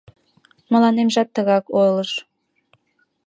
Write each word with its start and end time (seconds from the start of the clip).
Мыланемжат 0.71 1.27
тыгак 1.35 1.65
ойлыш. 1.79 2.11